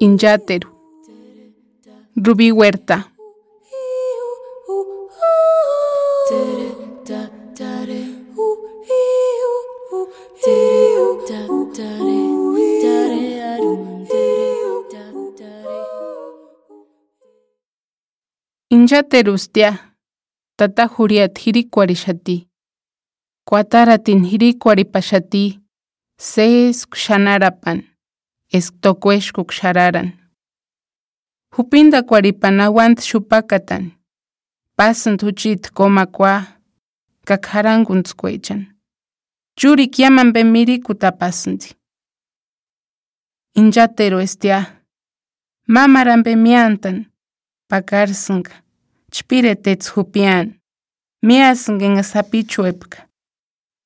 [0.00, 0.68] Inyateru.
[2.16, 3.12] Rubí Huerta.
[18.70, 19.94] Inyaterustia.
[20.56, 22.48] Tata Juriat hirikwarishati.
[23.48, 25.60] Kuataratin hirikwaripashati.
[26.20, 27.89] Seis kshanarapan.
[28.52, 30.12] estokueshkuk xararan.
[31.56, 33.92] Jupinda kuaripanahuant xupakatan,
[34.76, 36.42] pasant huchit komakua,
[37.26, 38.66] kakjarankuntzkuechan.
[39.58, 41.74] Churik yaman bemiriku tapasanti.
[43.54, 44.64] Injatero estia,
[45.68, 47.06] mamaran bemiantan,
[47.68, 48.52] pakarsanka,
[49.12, 50.54] chpiretets jupian,
[51.22, 52.98] miasanka engasapichuepka.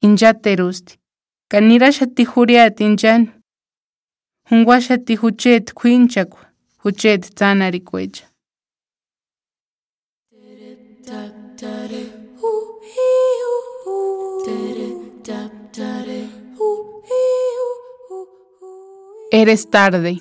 [0.03, 0.99] Injaterusti,
[1.51, 3.33] kanirasha tijuriat injan,
[4.49, 6.45] Hungwashati huchet kwinchakwa.
[6.79, 8.25] Huchet tsanarikwecha.
[19.31, 20.21] Eres tarde.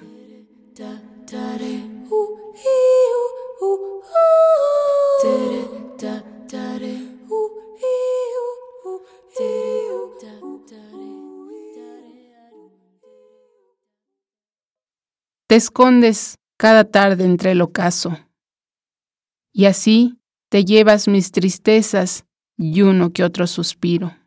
[15.53, 18.17] Te escondes cada tarde entre el ocaso.
[19.53, 20.17] Y así
[20.49, 22.25] te llevas mis tristezas
[22.57, 24.17] y uno que otro suspiro.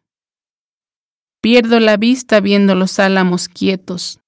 [1.41, 4.21] Pierdo la vista viendo los álamos quietos,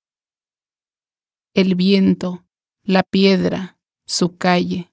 [1.55, 2.45] el viento,
[2.83, 4.91] la piedra, su calle,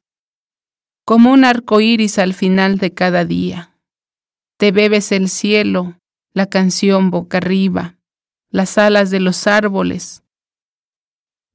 [1.05, 3.79] como un arco iris al final de cada día.
[4.59, 5.99] Te bebes el cielo,
[6.35, 7.97] la canción boca arriba,
[8.51, 10.21] las alas de los árboles.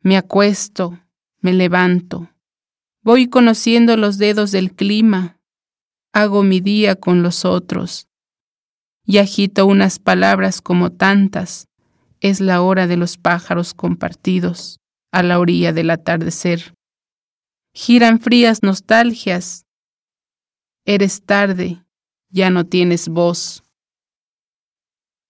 [0.02, 0.98] Me acuesto,
[1.40, 2.30] me levanto,
[3.02, 5.38] voy conociendo los dedos del clima,
[6.12, 8.08] hago mi día con los otros
[9.04, 11.68] y agito unas palabras como tantas.
[12.20, 14.78] Es la hora de los pájaros compartidos
[15.10, 16.74] a la orilla del atardecer.
[17.74, 19.66] Giran frías nostalgias.
[20.84, 21.84] Eres tarde,
[22.28, 23.64] ya no tienes voz.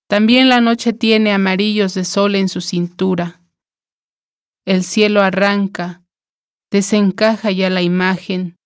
[0.09, 3.40] También la noche tiene amarillos de sol en su cintura.
[4.71, 6.05] El cielo arranca,
[6.71, 8.57] desencaja ya la imagen,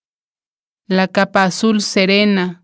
[0.87, 2.62] la capa azul serena,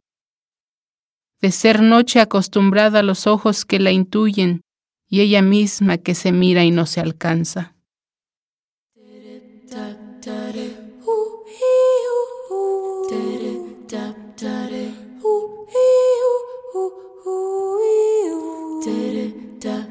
[1.40, 4.60] de ser noche acostumbrada a los ojos que la intuyen
[5.08, 7.74] y ella misma que se mira y no se alcanza.
[19.62, 19.89] da